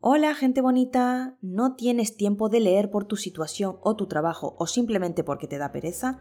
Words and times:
Hola 0.00 0.36
gente 0.36 0.60
bonita, 0.60 1.34
¿no 1.42 1.74
tienes 1.74 2.16
tiempo 2.16 2.48
de 2.48 2.60
leer 2.60 2.88
por 2.88 3.04
tu 3.04 3.16
situación 3.16 3.78
o 3.82 3.96
tu 3.96 4.06
trabajo 4.06 4.54
o 4.56 4.68
simplemente 4.68 5.24
porque 5.24 5.48
te 5.48 5.58
da 5.58 5.72
pereza? 5.72 6.20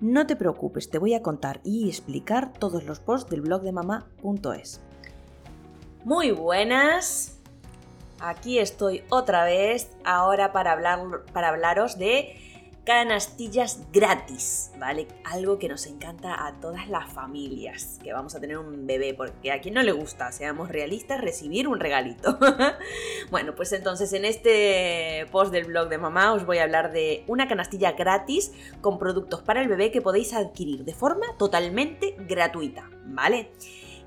No 0.00 0.28
te 0.28 0.36
preocupes, 0.36 0.90
te 0.90 1.00
voy 1.00 1.12
a 1.12 1.22
contar 1.22 1.60
y 1.64 1.88
explicar 1.88 2.52
todos 2.52 2.84
los 2.84 3.00
posts 3.00 3.28
del 3.28 3.40
blog 3.40 3.62
de 3.62 3.72
mamá.es. 3.72 4.80
Muy 6.04 6.30
buenas, 6.30 7.40
aquí 8.20 8.60
estoy 8.60 9.02
otra 9.10 9.44
vez 9.44 9.90
ahora 10.04 10.52
para, 10.52 10.70
hablar, 10.70 11.24
para 11.32 11.48
hablaros 11.48 11.98
de 11.98 12.55
canastillas 12.86 13.80
gratis, 13.92 14.70
¿vale? 14.78 15.08
Algo 15.24 15.58
que 15.58 15.68
nos 15.68 15.86
encanta 15.86 16.46
a 16.46 16.60
todas 16.60 16.88
las 16.88 17.12
familias, 17.12 17.98
que 18.00 18.12
vamos 18.12 18.36
a 18.36 18.40
tener 18.40 18.58
un 18.58 18.86
bebé, 18.86 19.12
porque 19.12 19.50
a 19.50 19.60
quien 19.60 19.74
no 19.74 19.82
le 19.82 19.90
gusta, 19.90 20.30
seamos 20.30 20.68
realistas, 20.68 21.20
recibir 21.20 21.66
un 21.66 21.80
regalito. 21.80 22.38
bueno, 23.30 23.56
pues 23.56 23.72
entonces 23.72 24.12
en 24.12 24.24
este 24.24 25.26
post 25.32 25.52
del 25.52 25.64
blog 25.64 25.88
de 25.88 25.98
mamá 25.98 26.32
os 26.32 26.46
voy 26.46 26.58
a 26.58 26.62
hablar 26.62 26.92
de 26.92 27.24
una 27.26 27.48
canastilla 27.48 27.92
gratis 27.92 28.52
con 28.80 29.00
productos 29.00 29.42
para 29.42 29.60
el 29.60 29.68
bebé 29.68 29.90
que 29.90 30.00
podéis 30.00 30.32
adquirir 30.32 30.84
de 30.84 30.94
forma 30.94 31.26
totalmente 31.38 32.14
gratuita, 32.20 32.88
¿vale? 33.04 33.50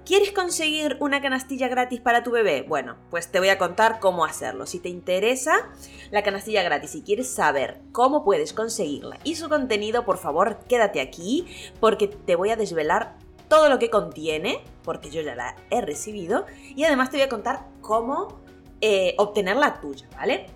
¿Quieres 0.10 0.32
conseguir 0.32 0.98
una 1.02 1.22
canastilla 1.22 1.68
gratis 1.68 2.02
para 2.02 2.24
tu 2.24 2.32
bebé? 2.32 2.66
Bueno, 2.68 2.96
pues 3.12 3.32
te 3.32 3.38
voy 3.38 3.50
a 3.50 3.60
contar 3.60 4.00
cómo 4.00 4.26
hacerlo. 4.26 4.66
Si 4.66 4.80
te 4.80 4.90
interesa 4.90 5.70
la 6.10 6.24
canastilla 6.24 6.64
gratis 6.64 6.96
y 6.96 7.04
quieres 7.04 7.30
saber 7.30 7.80
cómo 7.92 8.24
puedes 8.24 8.52
conseguirla 8.54 9.20
y 9.24 9.36
su 9.36 9.50
contenido, 9.50 10.06
por 10.06 10.18
favor, 10.18 10.62
quédate 10.68 11.00
aquí 11.00 11.46
porque 11.80 12.08
te 12.08 12.36
voy 12.36 12.50
a 12.50 12.56
desvelar 12.56 13.18
todo 13.50 13.70
lo 13.70 13.78
que 13.78 13.92
contiene, 13.92 14.64
porque 14.84 15.12
yo 15.12 15.22
ya 15.22 15.36
la 15.36 15.56
he 15.70 15.80
recibido, 15.80 16.48
y 16.76 16.86
además 16.86 17.12
te 17.12 17.18
voy 17.18 17.28
a 17.28 17.30
contar 17.30 17.68
cómo 17.80 18.42
eh, 18.82 19.14
obtener 19.20 19.58
la 19.58 19.80
tuya, 19.80 20.08
¿vale? 20.16 20.48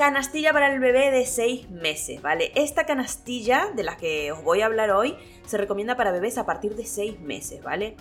Canastilla 0.00 0.54
para 0.54 0.72
el 0.72 0.80
bebé 0.80 1.10
de 1.10 1.26
6 1.26 1.68
meses, 1.68 2.22
¿vale? 2.22 2.52
Esta 2.54 2.86
canastilla 2.86 3.70
de 3.76 3.82
la 3.82 3.98
que 3.98 4.32
os 4.32 4.42
voy 4.42 4.62
a 4.62 4.64
hablar 4.64 4.92
hoy 4.92 5.14
se 5.44 5.58
recomienda 5.58 5.94
para 5.94 6.10
bebés 6.10 6.38
a 6.38 6.46
partir 6.46 6.74
de 6.74 6.86
6 6.86 7.20
meses, 7.20 7.62
¿vale? 7.62 7.96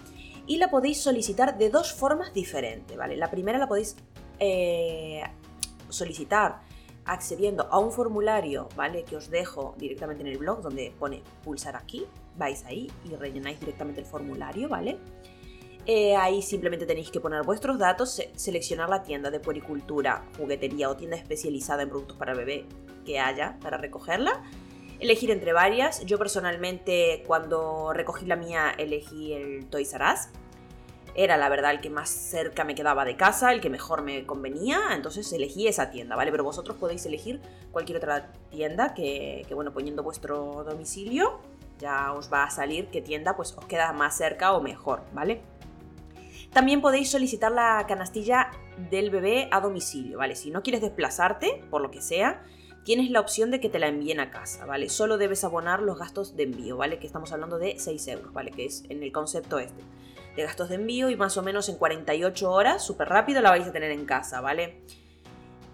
Y 0.47 0.59
la 0.59 0.69
podéis 0.69 1.01
solicitar 1.01 1.57
de 1.57 1.69
dos 1.69 1.91
formas 1.91 2.33
diferentes, 2.33 2.95
¿vale? 2.95 3.17
La 3.17 3.29
primera 3.29 3.59
la 3.59 3.67
podéis 3.67 3.97
eh, 4.39 5.23
solicitar 5.89 6.61
accediendo 7.03 7.67
a 7.69 7.79
un 7.79 7.91
formulario, 7.91 8.69
¿vale? 8.77 9.03
Que 9.03 9.17
os 9.17 9.29
dejo 9.29 9.75
directamente 9.77 10.21
en 10.21 10.29
el 10.29 10.37
blog 10.37 10.61
donde 10.61 10.93
pone 10.97 11.21
pulsar 11.43 11.75
aquí, 11.75 12.05
vais 12.37 12.63
ahí 12.63 12.89
y 13.03 13.13
rellenáis 13.13 13.59
directamente 13.59 13.99
el 13.99 14.07
formulario, 14.07 14.69
¿vale? 14.69 14.97
Eh, 15.91 16.15
ahí 16.15 16.43
simplemente 16.43 16.85
tenéis 16.85 17.09
que 17.09 17.19
poner 17.19 17.41
vuestros 17.41 17.79
datos, 17.79 18.21
seleccionar 18.35 18.89
la 18.89 19.01
tienda 19.01 19.31
de 19.31 19.39
puericultura, 19.39 20.23
juguetería 20.37 20.87
o 20.87 20.95
tienda 20.95 21.17
especializada 21.17 21.81
en 21.81 21.89
productos 21.89 22.15
para 22.15 22.35
bebé 22.35 22.67
que 23.07 23.19
haya 23.19 23.57
para 23.59 23.75
recogerla. 23.79 24.43
Elegir 24.99 25.31
entre 25.31 25.51
varias. 25.51 26.05
Yo 26.05 26.19
personalmente 26.19 27.23
cuando 27.25 27.91
recogí 27.91 28.27
la 28.27 28.35
mía 28.35 28.71
elegí 28.77 29.33
el 29.33 29.65
Toys 29.65 29.91
R. 29.95 30.05
Era 31.15 31.37
la 31.37 31.49
verdad 31.49 31.71
el 31.71 31.81
que 31.81 31.89
más 31.89 32.07
cerca 32.07 32.63
me 32.63 32.75
quedaba 32.75 33.03
de 33.03 33.17
casa, 33.17 33.51
el 33.51 33.59
que 33.59 33.71
mejor 33.71 34.03
me 34.03 34.27
convenía, 34.27 34.79
entonces 34.91 35.33
elegí 35.33 35.67
esa 35.67 35.89
tienda, 35.89 36.15
¿vale? 36.15 36.29
Pero 36.29 36.43
vosotros 36.43 36.77
podéis 36.77 37.03
elegir 37.07 37.41
cualquier 37.71 37.97
otra 37.97 38.31
tienda 38.51 38.93
que, 38.93 39.43
que 39.47 39.55
bueno, 39.55 39.73
poniendo 39.73 40.03
vuestro 40.03 40.63
domicilio 40.63 41.39
ya 41.79 42.13
os 42.13 42.31
va 42.31 42.43
a 42.43 42.51
salir 42.51 42.89
qué 42.89 43.01
tienda 43.01 43.35
pues 43.35 43.55
os 43.57 43.65
queda 43.65 43.91
más 43.93 44.15
cerca 44.15 44.53
o 44.53 44.61
mejor, 44.61 45.01
¿vale? 45.13 45.41
También 46.51 46.81
podéis 46.81 47.11
solicitar 47.11 47.51
la 47.51 47.85
canastilla 47.87 48.51
del 48.89 49.11
bebé 49.11 49.47
a 49.51 49.61
domicilio, 49.61 50.17
¿vale? 50.17 50.35
Si 50.35 50.49
no 50.49 50.63
quieres 50.63 50.81
desplazarte, 50.81 51.63
por 51.69 51.81
lo 51.81 51.91
que 51.91 52.01
sea, 52.01 52.43
tienes 52.83 53.11
la 53.11 53.19
opción 53.19 53.51
de 53.51 53.59
que 53.59 53.69
te 53.69 53.77
la 53.77 53.87
envíen 53.87 54.19
a 54.19 54.31
casa, 54.31 54.65
¿vale? 54.65 54.89
Solo 54.89 55.17
debes 55.17 55.43
abonar 55.43 55.81
los 55.81 55.99
gastos 55.99 56.35
de 56.35 56.43
envío, 56.43 56.77
¿vale? 56.77 56.97
Que 56.97 57.05
estamos 57.05 57.31
hablando 57.31 57.59
de 57.59 57.77
6 57.77 58.07
euros, 58.07 58.33
¿vale? 58.33 58.51
Que 58.51 58.65
es 58.65 58.83
en 58.89 59.03
el 59.03 59.11
concepto 59.11 59.59
este. 59.59 59.83
De 60.35 60.43
gastos 60.43 60.69
de 60.69 60.75
envío 60.75 61.09
y 61.09 61.15
más 61.15 61.37
o 61.37 61.43
menos 61.43 61.69
en 61.69 61.75
48 61.75 62.51
horas, 62.51 62.83
súper 62.83 63.09
rápido, 63.09 63.41
la 63.41 63.51
vais 63.51 63.67
a 63.67 63.71
tener 63.71 63.91
en 63.91 64.05
casa, 64.05 64.41
¿vale? 64.41 64.81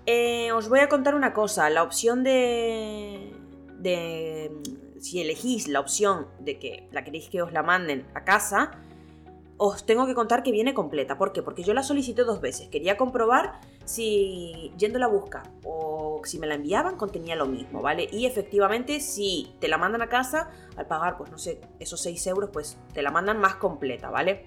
Eh, 0.06 0.52
os 0.52 0.68
voy 0.68 0.80
a 0.80 0.90
contar 0.90 1.16
una 1.16 1.34
cosa, 1.34 1.70
la 1.70 1.84
opción 1.84 2.24
de... 2.24 3.34
de 3.80 4.52
si 5.00 5.22
elegís 5.22 5.68
la 5.68 5.80
opción 5.80 6.28
de 6.40 6.58
que 6.58 6.88
la 6.92 7.04
queréis 7.04 7.30
que 7.30 7.42
os 7.42 7.54
la 7.54 7.62
manden 7.62 8.08
a 8.16 8.24
casa, 8.24 8.72
os 9.58 9.86
tengo 9.86 10.06
que 10.06 10.16
contar 10.16 10.44
que 10.44 10.52
viene 10.52 10.74
completa. 10.74 11.18
¿Por 11.18 11.32
qué? 11.32 11.42
Porque 11.42 11.64
yo 11.64 11.74
la 11.74 11.84
solicité 11.84 12.24
dos 12.24 12.42
veces. 12.42 12.68
Quería 12.68 12.98
comprobar 12.98 13.62
si 13.86 14.74
yendo 14.78 15.00
la 15.00 15.08
busca 15.08 15.44
o 15.64 16.22
si 16.26 16.40
me 16.40 16.48
la 16.48 16.56
enviaban 16.56 16.98
contenía 16.98 17.36
lo 17.36 17.46
mismo, 17.46 17.82
¿vale? 17.82 18.10
Y 18.12 18.26
efectivamente, 18.26 19.00
si 19.00 19.56
te 19.60 19.68
la 19.68 19.78
mandan 19.78 20.02
a 20.02 20.10
casa, 20.10 20.50
al 20.76 20.88
pagar, 20.88 21.18
pues 21.18 21.32
no 21.32 21.38
sé, 21.38 21.62
esos 21.80 22.02
6 22.02 22.28
euros, 22.28 22.50
pues 22.52 22.78
te 22.94 23.02
la 23.02 23.12
mandan 23.12 23.40
más 23.40 23.56
completa, 23.56 24.10
¿vale? 24.10 24.46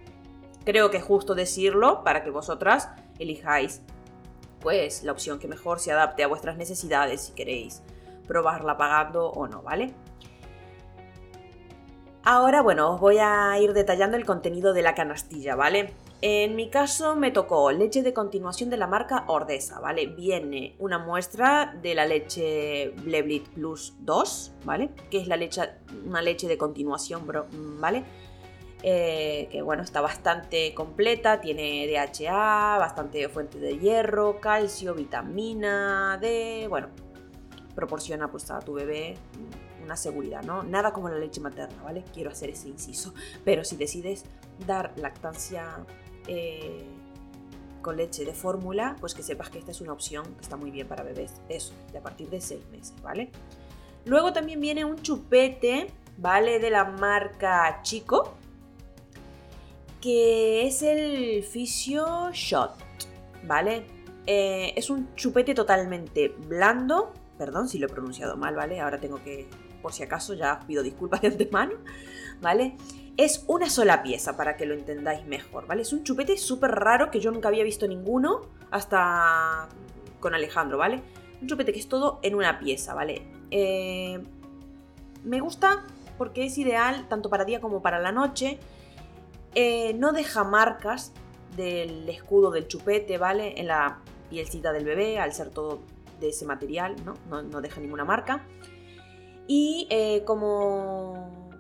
Creo 0.65 0.91
que 0.91 0.99
es 0.99 1.05
justo 1.05 1.35
decirlo 1.35 2.05
para 2.05 2.23
que 2.23 2.31
vosotras 2.31 2.91
elijáis, 3.19 3.81
pues, 4.61 5.05
la 5.05 5.13
opción 5.13 5.39
que 5.39 5.49
mejor 5.49 5.81
se 5.81 5.93
adapte 5.93 6.25
a 6.25 6.29
vuestras 6.29 6.57
necesidades 6.57 7.23
si 7.23 7.33
queréis 7.33 7.83
probarla 8.27 8.77
pagando 8.77 9.31
o 9.31 9.47
no, 9.47 9.63
¿vale? 9.63 9.95
Ahora, 12.31 12.61
bueno, 12.61 12.91
os 12.93 13.01
voy 13.01 13.17
a 13.17 13.59
ir 13.59 13.73
detallando 13.73 14.19
el 14.19 14.27
contenido 14.27 14.75
de 14.75 14.83
la 14.83 14.95
canastilla, 14.95 15.57
¿vale? 15.57 15.95
En 16.21 16.57
mi 16.57 16.69
caso 16.69 17.17
me 17.17 17.31
tocó 17.31 17.73
leche 17.73 18.03
de 18.03 18.13
continuación 18.13 18.69
de 18.69 18.77
la 18.77 18.87
marca 18.87 19.25
Ordesa, 19.29 19.81
¿vale? 19.81 20.09
Viene 20.09 20.77
una 20.79 20.99
muestra 20.99 21.75
de 21.81 21.95
la 21.95 22.05
leche 22.05 22.93
Bleblit 23.03 23.49
Plus 23.49 23.95
2, 24.01 24.53
¿vale? 24.67 24.91
Que 25.11 25.23
es 25.23 25.27
la 25.27 25.39
leche, 25.39 25.63
una 26.05 26.21
leche 26.21 26.49
de 26.49 26.59
continuación, 26.59 27.23
¿vale? 27.81 28.05
Eh, 28.83 29.49
que 29.51 29.63
bueno, 29.63 29.83
está 29.83 30.03
bastante 30.03 30.75
completa, 30.75 31.41
tiene 31.41 31.87
DHA, 31.87 32.77
bastante 32.79 33.27
fuente 33.31 33.59
de 33.59 33.79
hierro, 33.79 34.39
calcio, 34.39 34.93
vitamina 34.93 36.19
D, 36.21 36.67
bueno, 36.69 36.89
proporciona 37.75 38.31
pues 38.31 38.51
a 38.51 38.59
tu 38.59 38.75
bebé 38.75 39.17
una 39.89 39.97
seguridad, 39.97 40.43
¿no? 40.43 40.63
Nada 40.63 40.93
como 40.93 41.09
la 41.09 41.19
leche 41.19 41.41
materna, 41.41 41.83
¿vale? 41.83 42.05
Quiero 42.13 42.31
hacer 42.31 42.51
ese 42.51 42.69
inciso. 42.69 43.15
Pero 43.43 43.65
si 43.65 43.77
decides 43.77 44.25
dar 44.67 44.93
lactancia 44.97 45.87
eh, 46.27 46.85
con 47.81 47.97
leche 47.97 48.27
de 48.27 48.35
fórmula, 48.35 48.97
pues 49.01 49.15
que 49.15 49.23
sepas 49.23 49.49
que 49.49 49.59
esta 49.59 49.71
es 49.71 49.81
una 49.81 49.95
opción 49.95 50.27
que 50.35 50.43
está 50.43 50.59
muy 50.59 50.71
bien 50.71 50.87
para 50.87 51.03
bebés. 51.03 51.33
Eso, 51.49 51.73
de 51.91 51.99
a 51.99 52.03
partir 52.03 52.29
de 52.29 52.43
6 52.43 52.61
meses, 52.71 52.95
¿vale? 53.03 53.31
Luego 54.05 54.35
también 54.35 54.61
viene 54.61 54.85
un 54.85 55.01
chupete, 55.01 55.87
¿vale? 56.19 56.59
De 56.59 56.69
la 56.69 56.85
marca 56.85 57.81
Chico, 57.83 58.35
que 60.03 60.67
es 60.67 60.83
el 60.83 61.43
Physio 61.45 62.31
Shot, 62.31 62.77
¿vale? 63.45 63.87
Eh, 64.27 64.75
es 64.77 64.91
un 64.91 65.15
chupete 65.15 65.55
totalmente 65.55 66.29
blando, 66.29 67.15
perdón 67.39 67.71
si 67.71 67.79
lo 67.79 67.87
he 67.87 67.91
pronunciado 67.91 68.37
mal, 68.37 68.55
¿vale? 68.55 68.83
Ahora 68.83 68.99
tengo 68.99 69.23
que 69.25 69.49
por 69.83 69.93
si 69.93 70.03
acaso 70.03 70.35
ya 70.35 70.61
pido 70.67 70.83
disculpas 70.83 71.21
de 71.21 71.29
antemano, 71.29 71.75
¿vale? 72.41 72.77
Es 73.17 73.45
una 73.49 73.69
sola 73.69 74.03
pieza 74.03 74.37
para 74.37 74.57
que 74.57 74.67
lo 74.67 74.75
entendáis 74.75 75.27
mejor, 75.27 75.67
¿vale? 75.67 75.83
Es 75.83 75.93
un 75.93 76.05
chupete 76.05 76.37
súper 76.39 76.71
raro 76.71 77.11
que 77.11 77.21
yo 77.21 77.31
nunca 77.31 77.49
había 77.49 77.65
visto 77.65 77.87
ninguno 77.89 78.43
hasta 78.71 79.69
con 80.21 80.35
Alejandro, 80.35 80.79
¿vale? 80.79 81.03
Un 81.41 81.49
chupete 81.49 81.73
que 81.73 81.79
es 81.79 81.89
todo 81.89 82.21
en 82.23 82.35
una 82.35 82.59
pieza, 82.59 82.95
¿vale? 82.95 83.27
Eh, 83.51 84.23
me 85.25 85.41
gusta 85.41 85.85
porque 86.17 86.45
es 86.45 86.59
ideal 86.59 87.07
tanto 87.09 87.31
para 87.31 87.45
día 87.45 87.61
como 87.61 87.83
para 87.83 87.99
la 87.99 88.13
noche. 88.13 88.59
Eh, 89.55 89.95
no 89.95 90.13
deja 90.13 90.45
marcas 90.45 91.13
del 91.57 92.09
escudo 92.09 92.51
del 92.51 92.69
chupete, 92.69 93.19
¿vale? 93.19 93.61
En 93.61 93.69
la 93.69 93.99
pielcita 94.31 94.73
del 94.73 94.85
bebé, 94.85 95.19
al 95.19 95.33
ser 95.33 95.51
todo 95.51 95.81
de 96.21 96.29
ese 96.29 96.45
material, 96.45 96.97
¿no? 97.05 97.15
No, 97.29 97.43
no 97.43 97.61
deja 97.61 97.81
ninguna 97.81 98.05
marca. 98.05 98.45
Y 99.49 99.87
eh, 99.91 100.25
como, 100.25 101.51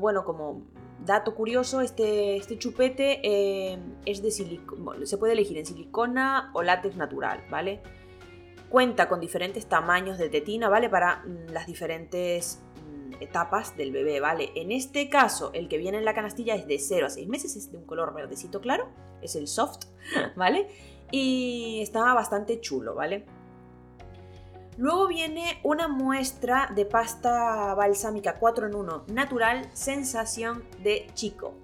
bueno, 0.00 0.24
como 0.24 0.62
dato 1.04 1.34
curioso, 1.34 1.82
este, 1.82 2.36
este 2.36 2.58
chupete 2.58 3.20
eh, 3.22 3.78
es 4.06 4.22
de 4.22 4.30
silicona, 4.30 5.04
se 5.04 5.18
puede 5.18 5.34
elegir 5.34 5.58
en 5.58 5.66
silicona 5.66 6.50
o 6.54 6.62
látex 6.62 6.96
natural, 6.96 7.44
¿vale? 7.50 7.82
Cuenta 8.70 9.10
con 9.10 9.20
diferentes 9.20 9.66
tamaños 9.66 10.16
de 10.16 10.30
tetina, 10.30 10.70
¿vale? 10.70 10.88
Para 10.88 11.16
mm, 11.16 11.52
las 11.52 11.66
diferentes 11.66 12.62
mm, 12.82 13.22
etapas 13.22 13.76
del 13.76 13.92
bebé, 13.92 14.20
¿vale? 14.20 14.50
En 14.54 14.72
este 14.72 15.10
caso, 15.10 15.50
el 15.52 15.68
que 15.68 15.76
viene 15.76 15.98
en 15.98 16.06
la 16.06 16.14
canastilla 16.14 16.54
es 16.54 16.66
de 16.66 16.78
0 16.78 17.06
a 17.06 17.10
6 17.10 17.28
meses, 17.28 17.56
es 17.56 17.70
de 17.70 17.76
un 17.76 17.84
color 17.84 18.14
verdecito 18.14 18.62
claro, 18.62 18.88
es 19.20 19.36
el 19.36 19.48
soft, 19.48 19.84
¿vale? 20.36 20.68
Y 21.10 21.80
está 21.82 22.14
bastante 22.14 22.58
chulo, 22.60 22.94
¿vale? 22.94 23.26
Luego 24.76 25.06
viene 25.06 25.60
una 25.62 25.86
muestra 25.86 26.70
de 26.74 26.84
pasta 26.84 27.74
balsámica 27.74 28.38
4 28.38 28.66
en 28.66 28.74
1 28.74 29.04
natural, 29.08 29.70
sensación 29.72 30.64
de 30.82 31.06
chico. 31.14 31.54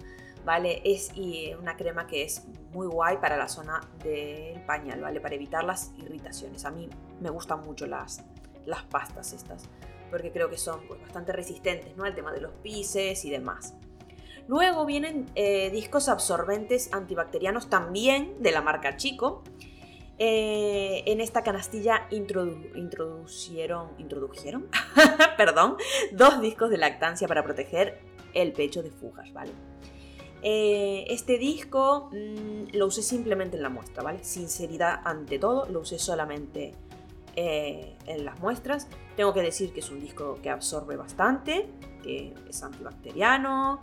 ¿Vale? 0.45 0.81
Es 0.85 1.11
una 1.59 1.77
crema 1.77 2.07
que 2.07 2.23
es 2.23 2.47
muy 2.73 2.87
guay 2.87 3.17
para 3.17 3.37
la 3.37 3.47
zona 3.47 3.79
del 4.03 4.59
pañal, 4.65 4.99
¿vale? 4.99 5.19
Para 5.19 5.35
evitar 5.35 5.63
las 5.63 5.91
irritaciones. 5.97 6.65
A 6.65 6.71
mí 6.71 6.89
me 7.19 7.29
gustan 7.29 7.61
mucho 7.61 7.85
las, 7.85 8.23
las 8.65 8.81
pastas 8.85 9.33
estas, 9.33 9.69
porque 10.09 10.31
creo 10.31 10.49
que 10.49 10.57
son 10.57 10.81
pues, 10.87 10.99
bastante 10.99 11.31
resistentes, 11.31 11.95
¿no? 11.95 12.05
Al 12.05 12.15
tema 12.15 12.31
de 12.31 12.41
los 12.41 12.53
pises 12.53 13.23
y 13.23 13.29
demás. 13.29 13.75
Luego 14.47 14.85
vienen 14.85 15.27
eh, 15.35 15.69
discos 15.69 16.09
absorbentes 16.09 16.91
antibacterianos 16.91 17.69
también 17.69 18.41
de 18.41 18.51
la 18.51 18.61
marca 18.61 18.97
Chico. 18.97 19.43
Eh, 20.23 21.01
en 21.07 21.19
esta 21.19 21.41
canastilla 21.41 22.05
introdujeron, 22.11 23.89
introdujeron, 23.97 24.67
perdón, 25.37 25.77
dos 26.11 26.39
discos 26.41 26.69
de 26.69 26.77
lactancia 26.77 27.27
para 27.27 27.43
proteger 27.43 27.97
el 28.35 28.53
pecho 28.53 28.83
de 28.83 28.91
fugas, 28.91 29.33
¿vale? 29.33 29.49
Eh, 30.43 31.05
este 31.07 31.39
disco 31.39 32.11
mm, 32.11 32.75
lo 32.77 32.85
usé 32.85 33.01
simplemente 33.01 33.57
en 33.57 33.63
la 33.63 33.69
muestra, 33.69 34.03
¿vale? 34.03 34.23
Sinceridad 34.23 35.01
ante 35.05 35.39
todo, 35.39 35.67
lo 35.69 35.79
usé 35.79 35.97
solamente 35.97 36.75
eh, 37.35 37.97
en 38.05 38.23
las 38.23 38.39
muestras. 38.39 38.87
Tengo 39.15 39.33
que 39.33 39.41
decir 39.41 39.73
que 39.73 39.79
es 39.79 39.89
un 39.89 40.01
disco 40.01 40.37
que 40.43 40.51
absorbe 40.51 40.97
bastante, 40.97 41.67
que 42.03 42.35
es 42.47 42.61
antibacteriano, 42.61 43.79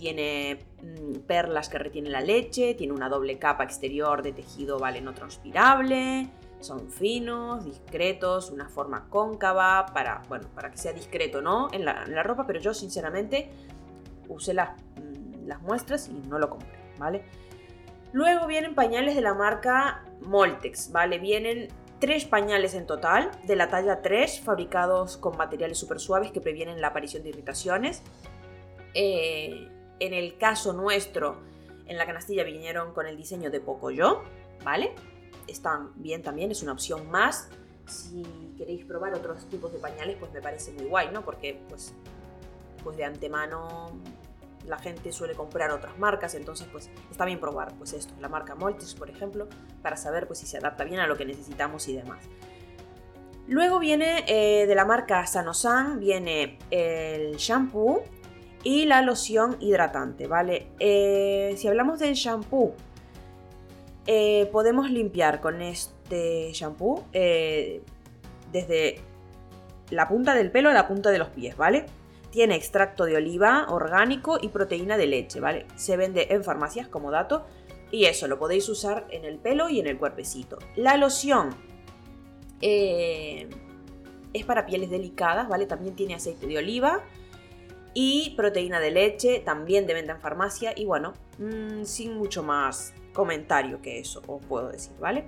tiene 0.00 0.58
mm, 0.82 1.20
perlas 1.26 1.68
que 1.68 1.78
retienen 1.78 2.10
la 2.10 2.22
leche, 2.22 2.74
tiene 2.74 2.92
una 2.92 3.08
doble 3.08 3.38
capa 3.38 3.62
exterior 3.62 4.22
de 4.22 4.32
tejido 4.32 4.78
¿vale? 4.78 5.00
no 5.00 5.12
transpirable, 5.12 6.28
son 6.58 6.90
finos, 6.90 7.64
discretos, 7.64 8.50
una 8.50 8.68
forma 8.68 9.08
cóncava 9.08 9.86
para, 9.92 10.22
bueno, 10.28 10.48
para 10.54 10.70
que 10.70 10.78
sea 10.78 10.92
discreto 10.92 11.42
¿no? 11.42 11.68
en, 11.72 11.84
la, 11.84 12.22
ropa, 12.22 12.46
pero 12.46 12.58
yo 12.60 12.74
sinceramente 12.74 13.50
usé 14.28 14.54
las 14.54 14.70
las 15.46 15.60
muestras 15.62 16.08
y 16.08 16.28
no 16.28 16.38
lo 16.38 16.48
compré, 16.48 16.78
¿vale? 16.98 17.24
Luego 18.12 18.46
vienen 18.46 18.74
pañales 18.74 19.14
de 19.14 19.20
la 19.20 19.34
marca 19.34 20.04
Moltex, 20.20 20.92
¿vale? 20.92 21.18
Vienen 21.18 21.68
tres 21.98 22.24
pañales 22.24 22.74
en 22.74 22.86
total, 22.86 23.30
de 23.44 23.56
la 23.56 23.68
talla 23.68 24.00
3, 24.00 24.40
fabricados 24.40 25.16
con 25.16 25.36
materiales 25.36 25.78
súper 25.78 26.00
suaves 26.00 26.30
que 26.30 26.40
previenen 26.40 26.80
la 26.80 26.88
aparición 26.88 27.22
de 27.22 27.30
irritaciones. 27.30 28.02
Eh, 28.94 29.68
en 30.00 30.14
el 30.14 30.36
caso 30.38 30.72
nuestro, 30.72 31.38
en 31.86 31.96
la 31.96 32.06
canastilla 32.06 32.42
vinieron 32.42 32.92
con 32.92 33.06
el 33.06 33.16
diseño 33.16 33.50
de 33.50 33.60
Pocoyo, 33.60 34.22
¿vale? 34.64 34.94
Están 35.46 35.92
bien 35.96 36.22
también, 36.22 36.50
es 36.50 36.62
una 36.62 36.72
opción 36.72 37.10
más. 37.10 37.48
Si 37.86 38.54
queréis 38.56 38.84
probar 38.84 39.14
otros 39.14 39.48
tipos 39.48 39.72
de 39.72 39.78
pañales, 39.78 40.16
pues 40.18 40.32
me 40.32 40.40
parece 40.40 40.72
muy 40.72 40.86
guay, 40.86 41.10
¿no? 41.12 41.24
Porque 41.24 41.60
pues, 41.68 41.92
pues 42.82 42.96
de 42.96 43.04
antemano 43.04 43.92
la 44.66 44.78
gente 44.78 45.12
suele 45.12 45.34
comprar 45.34 45.70
otras 45.70 45.98
marcas, 45.98 46.34
entonces 46.34 46.68
pues 46.70 46.90
está 47.10 47.24
bien 47.24 47.40
probar 47.40 47.74
pues 47.76 47.92
esto, 47.92 48.12
la 48.20 48.28
marca 48.28 48.54
Moltex 48.54 48.94
por 48.94 49.08
ejemplo, 49.08 49.48
para 49.82 49.96
saber 49.96 50.26
pues 50.26 50.38
si 50.38 50.46
se 50.46 50.58
adapta 50.58 50.84
bien 50.84 51.00
a 51.00 51.06
lo 51.06 51.16
que 51.16 51.24
necesitamos 51.24 51.88
y 51.88 51.96
demás. 51.96 52.24
Luego 53.48 53.80
viene 53.80 54.24
eh, 54.28 54.66
de 54.66 54.74
la 54.74 54.84
marca 54.84 55.26
Sanosan, 55.26 55.98
viene 55.98 56.58
el 56.70 57.36
shampoo 57.36 58.04
y 58.62 58.84
la 58.84 59.02
loción 59.02 59.56
hidratante, 59.60 60.26
¿vale? 60.26 60.68
Eh, 60.78 61.54
si 61.56 61.68
hablamos 61.68 61.98
del 61.98 62.14
shampoo, 62.14 62.74
eh, 64.06 64.48
podemos 64.52 64.90
limpiar 64.90 65.40
con 65.40 65.62
este 65.62 66.50
shampoo 66.52 67.04
desde 67.12 69.00
la 69.90 70.08
punta 70.08 70.34
del 70.34 70.50
pelo 70.50 70.70
a 70.70 70.72
la 70.72 70.88
punta 70.88 71.10
de 71.10 71.18
los 71.18 71.28
pies, 71.28 71.56
¿vale? 71.56 71.86
Tiene 72.30 72.54
extracto 72.54 73.04
de 73.04 73.16
oliva 73.16 73.66
orgánico 73.68 74.38
y 74.40 74.48
proteína 74.48 74.96
de 74.96 75.06
leche, 75.06 75.40
¿vale? 75.40 75.66
Se 75.76 75.96
vende 75.96 76.28
en 76.30 76.44
farmacias 76.44 76.88
como 76.88 77.10
dato 77.10 77.46
y 77.90 78.04
eso 78.04 78.28
lo 78.28 78.38
podéis 78.38 78.68
usar 78.68 79.06
en 79.10 79.24
el 79.24 79.38
pelo 79.38 79.68
y 79.68 79.80
en 79.80 79.86
el 79.86 79.98
cuerpecito. 79.98 80.58
La 80.76 80.96
loción 80.96 81.50
eh, 82.60 83.48
es 84.32 84.44
para 84.44 84.66
pieles 84.66 84.90
delicadas, 84.90 85.48
¿vale? 85.48 85.66
También 85.66 85.96
tiene 85.96 86.14
aceite 86.14 86.46
de 86.46 86.58
oliva 86.58 87.02
y 87.94 88.34
proteína 88.36 88.80
de 88.80 88.90
leche, 88.90 89.40
también 89.40 89.86
de 89.86 89.94
venta 89.94 90.12
en 90.12 90.20
farmacia 90.20 90.72
y 90.76 90.84
bueno, 90.84 91.12
mm, 91.38 91.84
sin 91.84 92.16
mucho 92.16 92.42
más 92.42 92.94
comentario 93.12 93.82
que 93.82 93.98
eso 93.98 94.22
os 94.26 94.44
puedo 94.44 94.68
decir, 94.68 94.92
¿vale? 95.00 95.24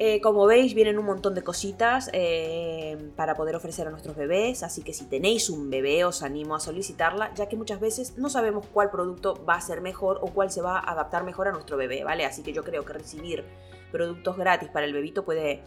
Eh, 0.00 0.20
como 0.20 0.46
veis, 0.46 0.74
vienen 0.74 0.96
un 0.96 1.06
montón 1.06 1.34
de 1.34 1.42
cositas 1.42 2.08
eh, 2.12 2.96
para 3.16 3.34
poder 3.34 3.56
ofrecer 3.56 3.88
a 3.88 3.90
nuestros 3.90 4.14
bebés, 4.14 4.62
así 4.62 4.82
que 4.82 4.92
si 4.92 5.06
tenéis 5.06 5.50
un 5.50 5.70
bebé 5.70 6.04
os 6.04 6.22
animo 6.22 6.54
a 6.54 6.60
solicitarla, 6.60 7.34
ya 7.34 7.48
que 7.48 7.56
muchas 7.56 7.80
veces 7.80 8.16
no 8.16 8.28
sabemos 8.28 8.64
cuál 8.72 8.90
producto 8.90 9.44
va 9.44 9.54
a 9.54 9.60
ser 9.60 9.80
mejor 9.80 10.20
o 10.22 10.28
cuál 10.28 10.52
se 10.52 10.62
va 10.62 10.78
a 10.78 10.92
adaptar 10.92 11.24
mejor 11.24 11.48
a 11.48 11.52
nuestro 11.52 11.76
bebé, 11.76 12.04
¿vale? 12.04 12.24
Así 12.24 12.44
que 12.44 12.52
yo 12.52 12.62
creo 12.62 12.84
que 12.84 12.92
recibir 12.92 13.44
productos 13.90 14.36
gratis 14.36 14.68
para 14.68 14.86
el 14.86 14.92
bebito 14.92 15.24
puede, 15.24 15.64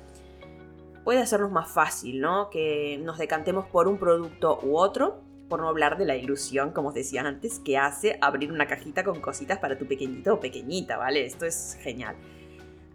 puede 1.03 1.19
hacernos 1.19 1.51
más 1.51 1.69
fácil, 1.69 2.21
¿no? 2.21 2.49
Que 2.49 3.01
nos 3.03 3.17
decantemos 3.17 3.65
por 3.65 3.89
un 3.89 3.97
producto 3.97 4.59
u 4.63 4.77
otro, 4.77 5.19
por 5.51 5.59
no 5.59 5.67
hablar 5.67 5.97
de 5.97 6.05
la 6.05 6.15
ilusión, 6.15 6.71
como 6.71 6.87
os 6.87 6.93
decía 6.93 7.23
antes, 7.23 7.59
que 7.59 7.77
hace 7.77 8.17
abrir 8.21 8.53
una 8.53 8.67
cajita 8.67 9.03
con 9.03 9.19
cositas 9.19 9.59
para 9.59 9.77
tu 9.77 9.85
pequeñito 9.85 10.35
o 10.35 10.39
pequeñita, 10.39 10.95
¿vale? 10.95 11.25
Esto 11.25 11.45
es 11.45 11.77
genial. 11.81 12.15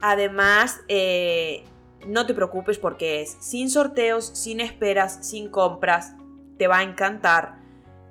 Además, 0.01 0.81
eh, 0.89 1.65
no 2.07 2.25
te 2.25 2.33
preocupes 2.33 2.79
porque 2.79 3.21
es 3.21 3.37
sin 3.41 3.69
sorteos, 3.69 4.25
sin 4.25 4.61
esperas, 4.61 5.19
sin 5.21 5.51
compras. 5.51 6.15
Te 6.57 6.67
va 6.67 6.79
a 6.79 6.83
encantar. 6.83 7.59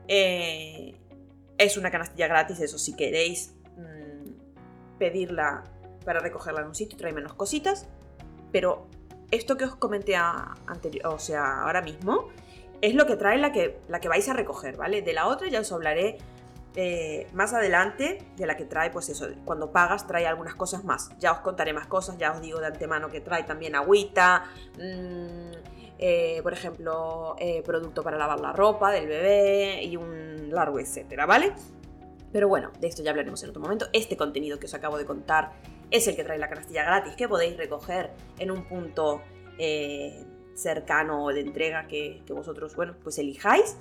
Eh, 0.08 0.96
es 1.58 1.76
una 1.76 1.90
canastilla 1.90 2.28
gratis, 2.28 2.60
eso 2.60 2.78
si 2.78 2.96
queréis 2.96 3.56
mm, 3.78 5.00
pedirla 5.00 5.64
para 6.06 6.20
recogerla 6.20 6.62
en 6.62 6.68
un 6.68 6.76
sitio, 6.76 7.00
trae 7.00 7.14
menos 7.14 7.34
cositas. 7.34 7.88
Pero 8.52 8.88
esto 9.32 9.58
que 9.58 9.66
os 9.66 9.76
comenté 9.76 10.16
anterior, 10.16 11.08
o 11.08 11.18
sea, 11.18 11.64
ahora 11.64 11.82
mismo, 11.82 12.30
es 12.86 12.94
lo 12.94 13.08
que 13.08 13.16
trae 13.16 13.40
la 13.40 13.52
que, 13.52 13.80
la 13.88 14.00
que 14.00 14.08
vais 14.08 14.28
a 14.30 14.34
recoger, 14.34 14.78
¿vale? 14.78 15.02
De 15.02 15.14
la 15.14 15.28
otra 15.28 15.48
ya 15.48 15.60
os 15.60 15.72
hablaré 15.72 16.18
eh, 16.76 17.28
más 17.34 17.54
adelante 17.54 18.20
de 18.36 18.46
la 18.46 18.56
que 18.56 18.66
trae, 18.66 18.92
pues 18.92 19.10
eso, 19.10 19.28
cuando 19.44 19.72
pagas 19.72 20.06
trae 20.06 20.28
algunas 20.28 20.54
cosas 20.54 20.84
más. 20.84 21.10
Ya 21.20 21.32
os 21.32 21.40
contaré 21.40 21.74
más 21.74 21.88
cosas, 21.88 22.18
ya 22.20 22.32
os 22.32 22.42
digo 22.42 22.60
de 22.60 22.68
antemano 22.68 23.10
que 23.10 23.22
trae 23.22 23.44
también 23.44 23.76
agüita, 23.76 24.46
mm, 24.78 25.52
eh, 25.98 26.42
por 26.44 26.54
ejemplo, 26.54 27.36
eh, 27.40 27.64
producto 27.66 28.04
para 28.04 28.18
lavar 28.18 28.40
la 28.40 28.54
ropa 28.54 28.92
del 28.92 29.08
bebé 29.08 29.84
y 29.84 29.98
un 29.98 30.50
largo 30.52 30.80
etcétera, 30.80 31.26
¿vale? 31.26 31.54
Pero 32.32 32.48
bueno, 32.50 32.72
de 32.80 32.88
esto 32.88 33.02
ya 33.02 33.12
hablaremos 33.12 33.42
en 33.44 33.50
otro 33.50 33.62
momento. 33.62 33.88
Este 33.94 34.16
contenido 34.16 34.60
que 34.60 34.68
os 34.68 34.74
acabo 34.76 34.98
de 35.00 35.06
contar 35.06 35.54
es 35.90 36.08
el 36.08 36.16
que 36.16 36.24
trae 36.24 36.38
la 36.38 36.50
canastilla 36.50 36.84
gratis 36.84 37.16
que 37.16 37.28
podéis 37.28 37.58
recoger 37.58 38.12
en 38.38 38.52
un 38.52 38.66
punto 38.66 39.22
cercano 40.56 41.28
de 41.28 41.42
entrega 41.42 41.88
que, 41.88 42.24
que 42.26 42.34
vosotros, 42.34 42.76
bueno, 42.76 42.96
pues 43.04 43.20
elijáis. 43.20 43.78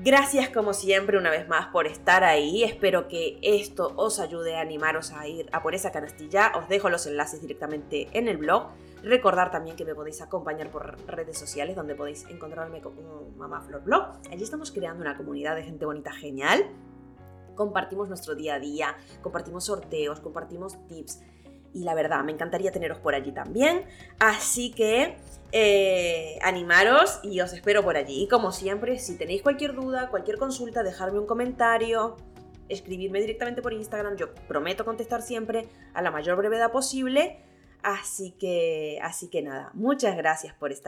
Gracias 0.00 0.48
como 0.50 0.74
siempre 0.74 1.18
una 1.18 1.28
vez 1.28 1.48
más 1.48 1.66
por 1.68 1.88
estar 1.88 2.22
ahí. 2.22 2.62
Espero 2.62 3.08
que 3.08 3.36
esto 3.42 3.92
os 3.96 4.20
ayude 4.20 4.56
a 4.56 4.60
animaros 4.60 5.10
a 5.10 5.26
ir 5.26 5.48
a 5.50 5.60
por 5.60 5.74
esa 5.74 5.90
canastilla. 5.90 6.52
Os 6.56 6.68
dejo 6.68 6.88
los 6.88 7.04
enlaces 7.08 7.40
directamente 7.40 8.08
en 8.12 8.28
el 8.28 8.36
blog. 8.36 8.68
Recordar 9.02 9.50
también 9.50 9.74
que 9.74 9.84
me 9.84 9.96
podéis 9.96 10.22
acompañar 10.22 10.70
por 10.70 10.96
redes 11.08 11.36
sociales 11.36 11.74
donde 11.74 11.96
podéis 11.96 12.26
encontrarme 12.28 12.80
como 12.80 13.30
Mamá 13.36 13.66
Blog. 13.84 14.20
Allí 14.30 14.44
estamos 14.44 14.70
creando 14.70 15.02
una 15.02 15.16
comunidad 15.16 15.56
de 15.56 15.64
gente 15.64 15.84
bonita 15.84 16.12
genial. 16.12 16.64
Compartimos 17.56 18.08
nuestro 18.08 18.36
día 18.36 18.54
a 18.54 18.60
día, 18.60 18.96
compartimos 19.20 19.64
sorteos, 19.64 20.20
compartimos 20.20 20.86
tips 20.86 21.22
y 21.72 21.84
la 21.84 21.94
verdad, 21.94 22.24
me 22.24 22.32
encantaría 22.32 22.72
teneros 22.72 22.98
por 22.98 23.14
allí 23.14 23.32
también. 23.32 23.84
Así 24.18 24.70
que 24.70 25.16
eh, 25.52 26.38
animaros 26.42 27.20
y 27.22 27.40
os 27.40 27.52
espero 27.52 27.82
por 27.82 27.96
allí. 27.96 28.24
Y 28.24 28.28
como 28.28 28.52
siempre, 28.52 28.98
si 28.98 29.16
tenéis 29.16 29.42
cualquier 29.42 29.74
duda, 29.74 30.08
cualquier 30.10 30.38
consulta, 30.38 30.82
dejadme 30.82 31.18
un 31.18 31.26
comentario, 31.26 32.16
escribirme 32.68 33.20
directamente 33.20 33.62
por 33.62 33.72
Instagram. 33.72 34.16
Yo 34.16 34.34
prometo 34.46 34.84
contestar 34.84 35.22
siempre 35.22 35.68
a 35.94 36.02
la 36.02 36.10
mayor 36.10 36.36
brevedad 36.36 36.70
posible. 36.70 37.40
Así 37.82 38.32
que, 38.32 38.98
así 39.02 39.28
que 39.28 39.40
nada, 39.40 39.70
muchas 39.72 40.16
gracias 40.16 40.52
por 40.54 40.72
estar 40.72 40.86